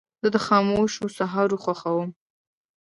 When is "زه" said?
0.21-0.27